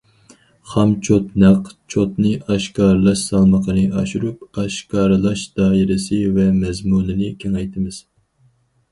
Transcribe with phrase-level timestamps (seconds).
[0.69, 8.01] خامچوت، نەق چوتنى ئاشكارىلاش سالمىقىنى ئاشۇرۇپ، ئاشكارىلاش دائىرىسى ۋە مەزمۇنىنى كېڭەيتىمىز.